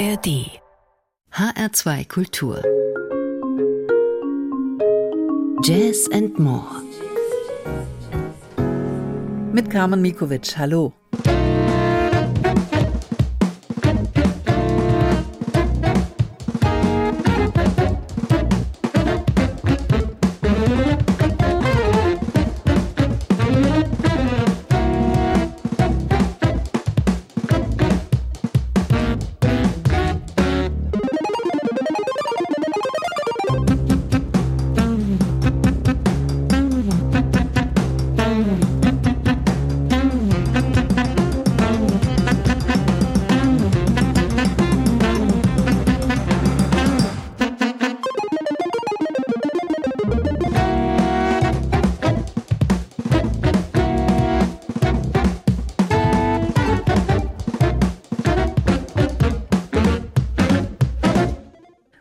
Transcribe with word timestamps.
ARD 0.00 0.60
HR2 1.34 2.08
Kultur 2.08 2.62
Jazz 5.62 6.08
and 6.10 6.38
More 6.38 6.80
mit 9.52 9.70
Carmen 9.70 10.00
Mikovic. 10.00 10.56
Hallo. 10.56 10.94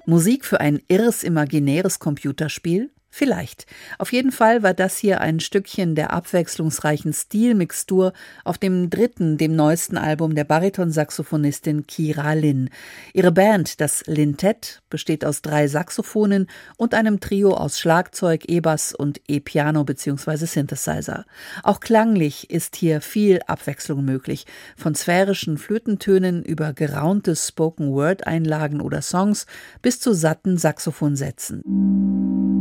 Musik 0.10 0.44
für 0.44 0.60
ein 0.60 0.82
irres 0.88 1.24
imaginäres 1.24 2.00
Computerspiel? 2.00 2.90
Vielleicht. 3.20 3.66
Auf 3.98 4.14
jeden 4.14 4.32
Fall 4.32 4.64
war 4.64 4.74
das 4.74 4.98
hier 4.98 5.20
ein 5.20 5.42
Stückchen 5.42 5.94
der 5.94 6.14
abwechslungsreichen 6.14 7.12
Stilmixtur 7.12 8.14
auf 8.46 8.58
dem 8.58 8.90
dritten, 8.90 9.38
dem 9.38 9.58
neuesten 9.58 9.98
Album 9.98 10.36
der 10.36 10.46
Baritonsaxophonistin 10.46 11.86
Kira 11.86 12.32
Lin. 12.32 12.70
Ihre 13.14 13.34
Band, 13.34 13.82
das 13.82 14.06
Lintett, 14.06 14.82
besteht 14.90 15.26
aus 15.26 15.42
drei 15.42 15.68
Saxophonen 15.68 16.48
und 16.78 16.94
einem 16.94 17.20
Trio 17.20 17.56
aus 17.56 17.78
Schlagzeug, 17.78 18.46
E-Bass 18.48 18.96
und 18.96 19.20
E-Piano 19.28 19.84
bzw. 19.84 20.46
Synthesizer. 20.46 21.26
Auch 21.62 21.82
klanglich 21.82 22.50
ist 22.50 22.78
hier 22.78 23.02
viel 23.02 23.42
Abwechslung 23.48 24.06
möglich, 24.06 24.46
von 24.78 24.96
sphärischen 24.96 25.58
Flötentönen 25.58 26.42
über 26.42 26.72
geraunte 26.72 27.36
Spoken-Word-Einlagen 27.36 28.80
oder 28.80 29.02
Songs 29.02 29.46
bis 29.82 30.00
zu 30.00 30.14
satten 30.14 30.58
Saxophonsätzen. 30.58 32.59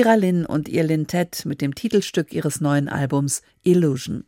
Kira 0.00 0.14
Lynn 0.14 0.46
und 0.46 0.70
ihr 0.70 0.82
Lintett 0.82 1.44
mit 1.44 1.60
dem 1.60 1.74
Titelstück 1.74 2.32
ihres 2.32 2.62
neuen 2.62 2.88
Albums 2.88 3.42
Illusion. 3.64 4.24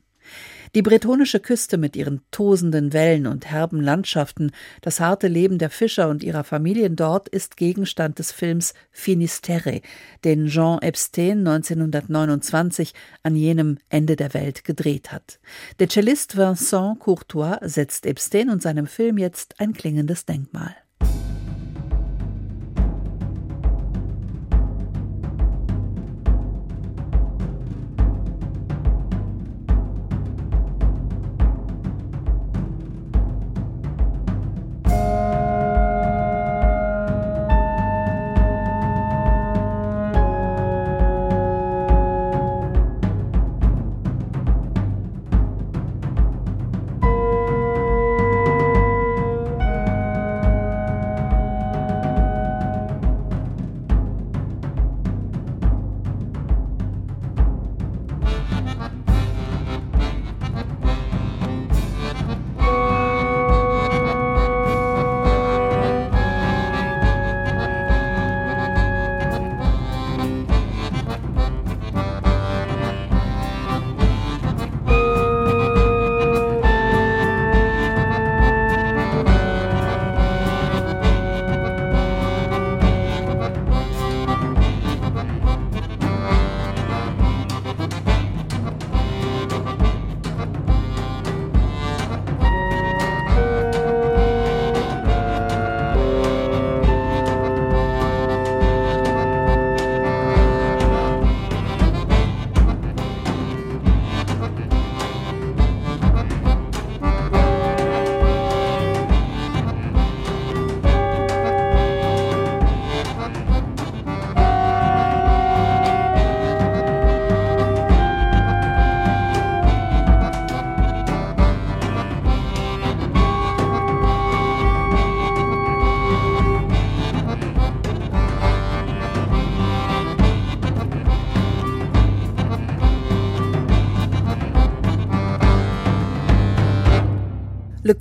Die 0.74 0.82
bretonische 0.82 1.40
Küste 1.40 1.78
mit 1.78 1.96
ihren 1.96 2.20
tosenden 2.30 2.92
Wellen 2.92 3.26
und 3.26 3.46
herben 3.46 3.80
Landschaften, 3.80 4.50
das 4.82 5.00
harte 5.00 5.28
Leben 5.28 5.56
der 5.56 5.70
Fischer 5.70 6.10
und 6.10 6.22
ihrer 6.22 6.44
Familien 6.44 6.94
dort 6.94 7.26
ist 7.26 7.56
Gegenstand 7.56 8.18
des 8.18 8.32
Films 8.32 8.74
Finisterre, 8.90 9.80
den 10.26 10.48
Jean 10.48 10.82
Epstein 10.82 11.38
1929 11.38 12.92
an 13.22 13.34
jenem 13.34 13.78
Ende 13.88 14.16
der 14.16 14.34
Welt 14.34 14.64
gedreht 14.64 15.10
hat. 15.10 15.40
Der 15.78 15.88
Cellist 15.88 16.36
Vincent 16.36 17.00
Courtois 17.00 17.56
setzt 17.62 18.04
Epstein 18.04 18.50
und 18.50 18.60
seinem 18.60 18.86
Film 18.86 19.16
jetzt 19.16 19.58
ein 19.58 19.72
klingendes 19.72 20.26
Denkmal. 20.26 20.76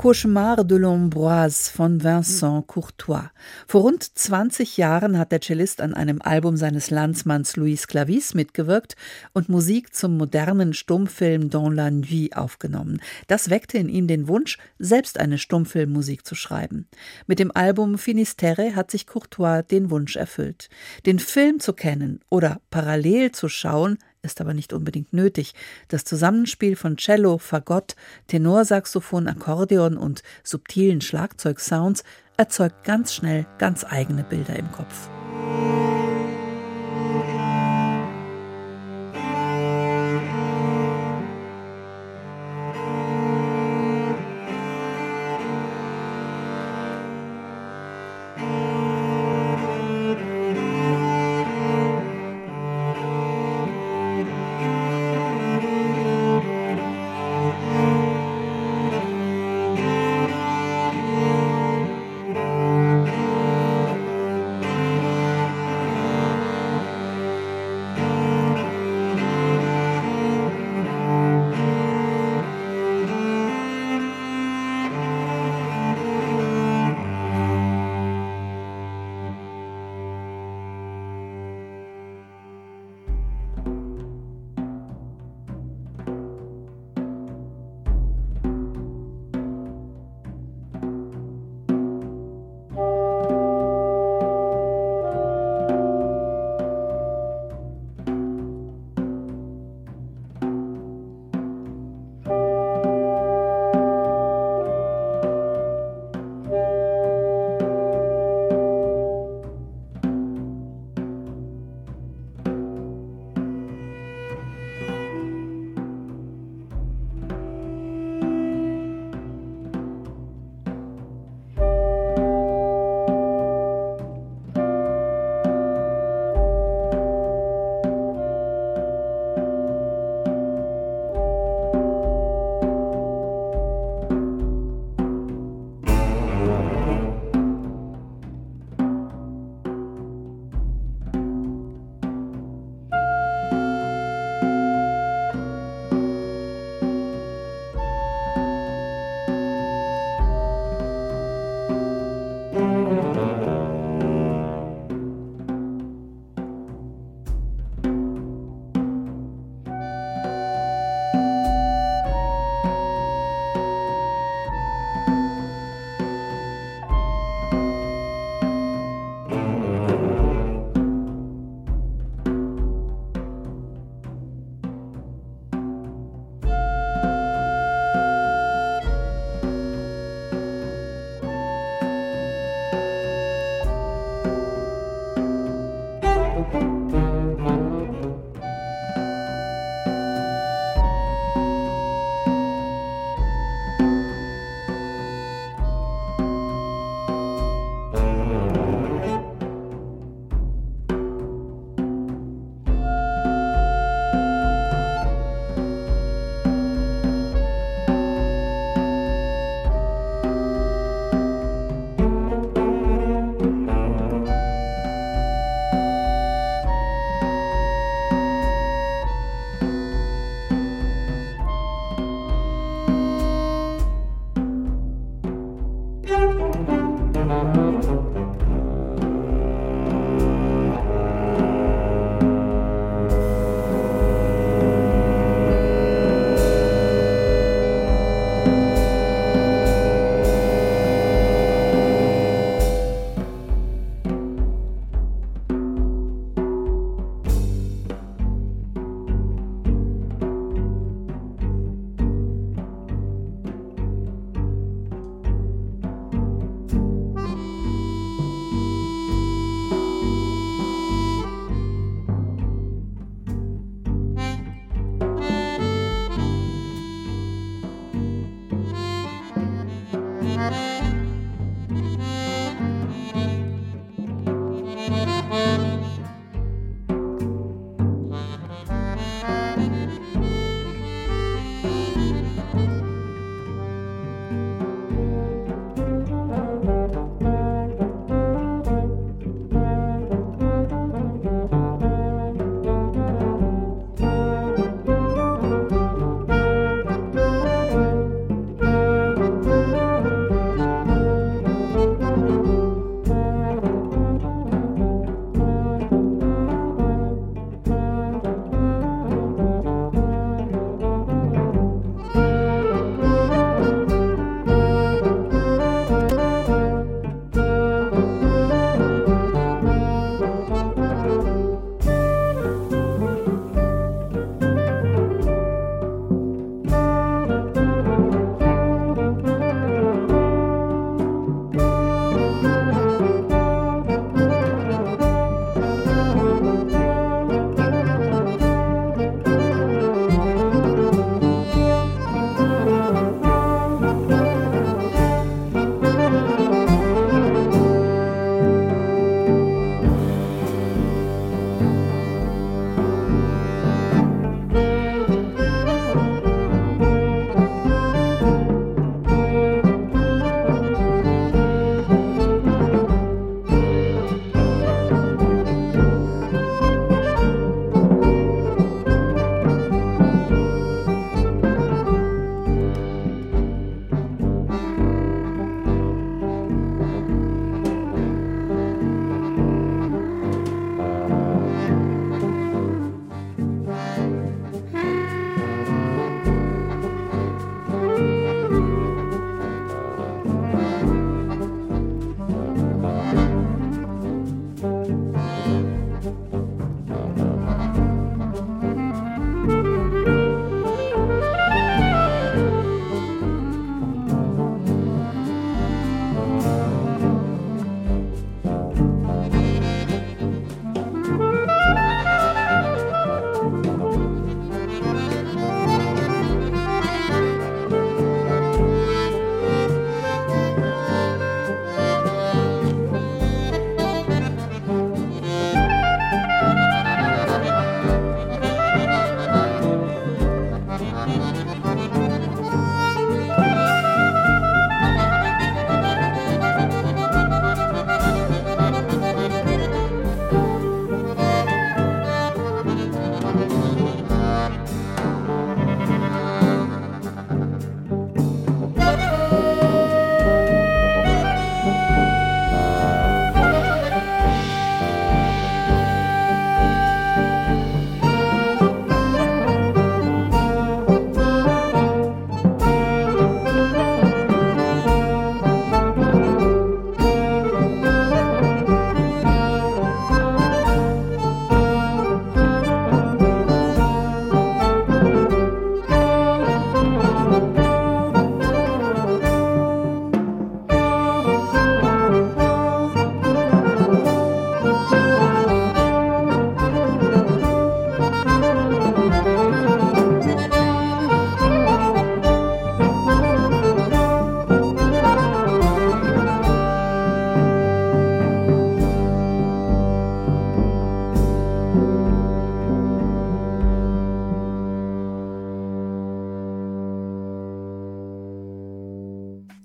Cauchemar 0.01 0.63
de 0.63 0.79
l'Ambroise 0.79 1.70
von 1.70 2.03
Vincent 2.03 2.65
Courtois. 2.65 3.29
Vor 3.67 3.81
rund 3.81 4.01
20 4.03 4.77
Jahren 4.77 5.15
hat 5.15 5.31
der 5.31 5.41
Cellist 5.41 5.79
an 5.79 5.93
einem 5.93 6.24
Album 6.24 6.58
seines 6.58 6.89
Landsmanns 6.89 7.55
Louis 7.55 7.86
Clavis 7.86 8.34
mitgewirkt 8.34 8.96
und 9.34 9.48
Musik 9.48 9.93
zum 9.93 10.17
modernen 10.17 10.74
Stummfilm 10.74 11.51
Dans 11.51 11.72
la 11.72 11.91
Nuit 11.91 12.36
aufgenommen. 12.36 13.00
Das 13.27 13.51
weckte 13.51 13.77
in 13.77 13.89
ihm 13.89 14.08
den 14.08 14.27
Wunsch, 14.27 14.58
selbst 14.79 15.20
eine 15.20 15.38
Stummfilmmusik 15.38 16.25
zu 16.25 16.34
schreiben. 16.34 16.88
Mit 17.27 17.38
dem 17.38 17.51
Album 17.55 18.00
Finisterre 18.00 18.75
hat 18.75 18.89
sich 18.89 19.05
Courtois 19.05 19.62
den 19.62 19.91
Wunsch 19.91 20.15
erfüllt. 20.15 20.70
Den 21.05 21.20
Film 21.20 21.60
zu 21.60 21.74
kennen 21.74 22.22
oder 22.27 22.60
parallel 22.72 23.34
zu 23.34 23.50
schauen, 23.50 24.00
ist 24.24 24.42
aber 24.42 24.54
nicht 24.54 24.74
unbedingt 24.74 25.13
nötig. 25.13 25.54
Das 25.88 26.04
Zusammenspiel 26.04 26.75
von 26.75 26.98
Cello, 26.98 27.38
Fagott, 27.38 27.96
Tenorsaxophon, 28.28 29.28
Akkordeon 29.28 29.98
und 29.98 30.22
subtilen 30.44 31.01
Schlagzeugsounds 31.01 32.04
erzeugt 32.38 32.84
ganz 32.84 33.13
schnell 33.13 33.46
ganz 33.58 33.84
eigene 33.84 34.24
Bilder 34.24 34.58
im 34.58 34.72
Kopf. 34.72 35.10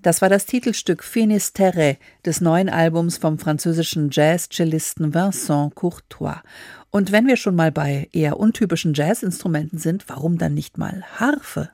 Das 0.06 0.22
war 0.22 0.28
das 0.28 0.46
Titelstück 0.46 1.02
Finisterre 1.02 1.96
des 2.24 2.40
neuen 2.40 2.68
Albums 2.68 3.18
vom 3.18 3.40
französischen 3.40 4.10
Jazz-Cellisten 4.12 5.12
Vincent 5.12 5.74
Courtois. 5.74 6.42
Und 6.92 7.10
wenn 7.10 7.26
wir 7.26 7.36
schon 7.36 7.56
mal 7.56 7.72
bei 7.72 8.08
eher 8.12 8.38
untypischen 8.38 8.94
Jazzinstrumenten 8.94 9.80
sind, 9.80 10.08
warum 10.08 10.38
dann 10.38 10.54
nicht 10.54 10.78
mal 10.78 11.02
Harfe? 11.18 11.70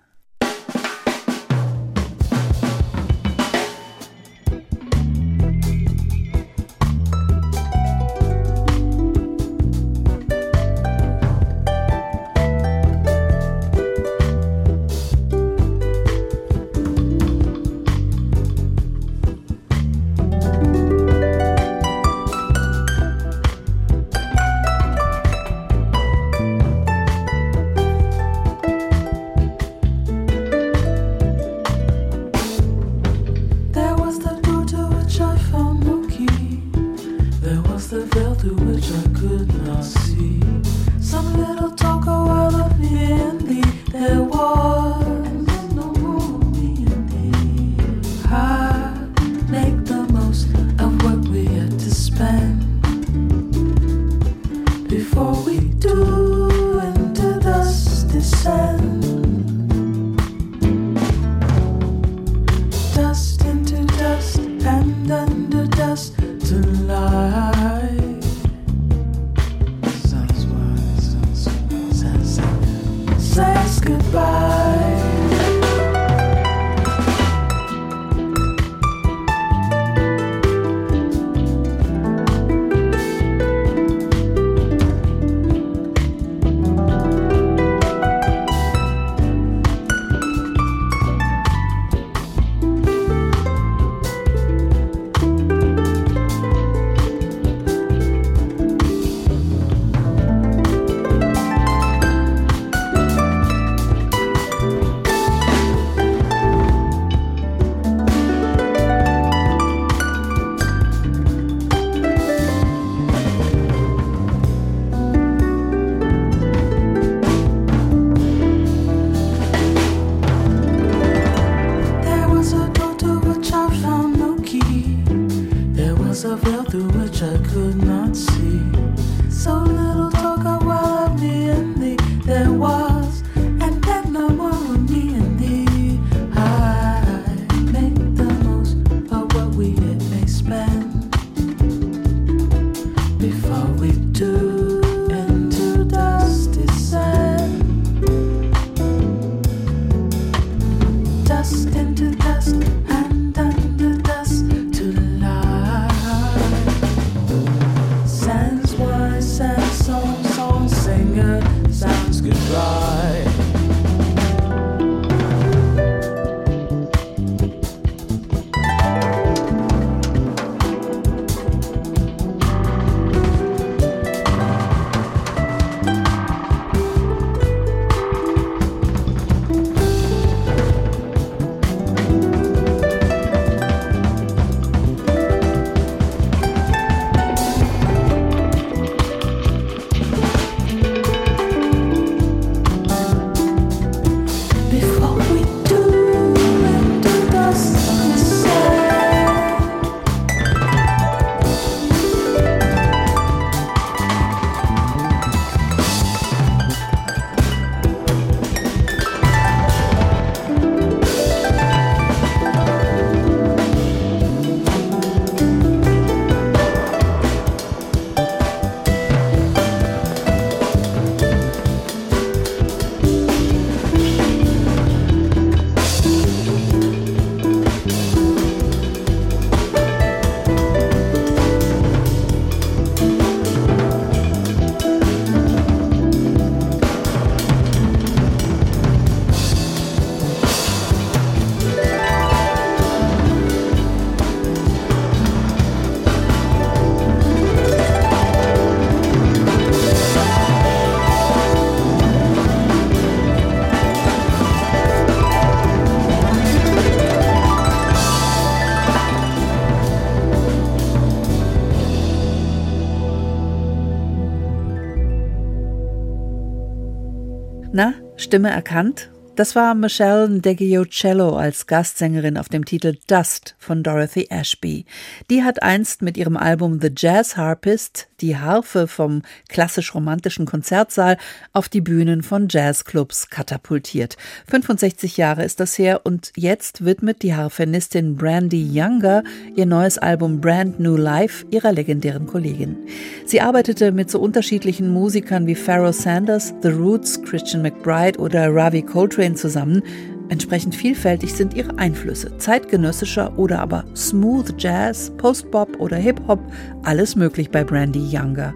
Stimme 268.33 268.49
erkannt 268.49 269.11
Das 269.35 269.57
war 269.57 269.75
Michelle 269.75 270.29
Deggiocello 270.29 271.37
als 271.37 271.67
Gastsängerin 271.67 272.37
auf 272.37 272.51
dem 272.51 272.67
Titel 272.67 272.99
Dust 273.07 273.55
von 273.59 273.83
Dorothy 273.83 274.27
Ashby. 274.29 274.85
Die 275.31 275.43
hat 275.43 275.63
einst 275.63 276.03
mit 276.03 276.19
ihrem 276.19 276.37
Album 276.37 276.81
The 276.83 276.91
Jazz 276.95 277.39
Harpist 277.39 278.09
die 278.21 278.37
Harfe 278.37 278.87
vom 278.87 279.23
klassisch-romantischen 279.49 280.45
Konzertsaal 280.45 281.17
auf 281.55 281.71
die 281.71 281.81
Bühnen 281.81 282.23
von 282.23 282.47
Jazzclubs 282.51 283.31
katapultiert. 283.31 284.19
65 284.49 285.17
Jahre 285.17 285.45
ist 285.45 285.61
das 285.61 285.79
her 285.79 286.03
und 286.05 286.31
jetzt 286.37 286.85
widmet 286.85 287.23
die 287.23 287.35
Harfenistin 287.35 288.17
Brandy 288.17 288.63
Younger 288.63 289.25
ihr 289.57 289.67
neues 289.67 289.97
Album 289.97 290.43
Brand 290.43 290.79
New 290.79 290.97
Life 290.97 291.47
ihrer 291.51 291.73
legendären 291.73 292.27
Kollegin. 292.27 292.77
Sie 293.25 293.41
arbeitete 293.41 293.93
mit 293.93 294.11
so 294.11 294.21
unterschiedlichen 294.21 294.93
Musikern 294.93 295.47
wie 295.47 295.55
Pharoah 295.55 295.95
Sanders, 295.95 296.53
The 296.61 296.69
Roots, 296.69 297.23
Christian 297.23 297.63
McBride 297.63 298.19
oder 298.19 298.55
Ravi 298.55 298.83
Coltrane 298.83 299.22
Coltrane 299.23 299.35
zusammen. 299.35 299.83
Entsprechend 300.29 300.75
vielfältig 300.75 301.35
sind 301.35 301.55
ihre 301.55 301.79
Einflüsse. 301.79 302.39
Zeitgenössischer 302.39 303.39
oder 303.39 303.61
aber 303.61 303.85
Smooth 303.95 304.55
Jazz, 304.59 305.13
Post-Bop 305.19 305.79
oder 305.79 305.97
Hip-Hop, 305.97 306.41
alles 306.85 307.17
möglich 307.17 307.51
bei 307.51 307.63
Brandy 307.65 308.01
Younger. 308.01 308.55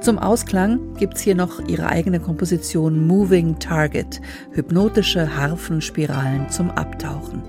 Zum 0.00 0.18
Ausklang 0.18 0.94
gibt's 0.98 1.20
hier 1.20 1.34
noch 1.34 1.66
ihre 1.68 1.88
eigene 1.88 2.20
Komposition 2.20 3.06
Moving 3.06 3.58
Target, 3.58 4.20
hypnotische 4.52 5.36
Harfenspiralen 5.36 6.48
zum 6.48 6.70
Abtauchen. 6.70 7.42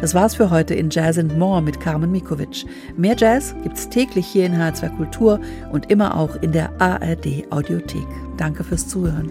Das 0.00 0.14
war's 0.14 0.36
für 0.36 0.48
heute 0.50 0.74
in 0.74 0.88
Jazz 0.88 1.18
and 1.18 1.36
More 1.38 1.60
mit 1.60 1.80
Carmen 1.80 2.10
Mikovic. 2.10 2.64
Mehr 2.96 3.14
Jazz 3.16 3.54
gibt's 3.62 3.90
täglich 3.90 4.26
hier 4.26 4.46
in 4.46 4.54
H2 4.54 4.96
Kultur 4.96 5.40
und 5.70 5.90
immer 5.90 6.16
auch 6.16 6.34
in 6.36 6.52
der 6.52 6.80
ARD 6.80 7.44
Audiothek. 7.50 8.06
Danke 8.38 8.64
fürs 8.64 8.88
Zuhören. 8.88 9.30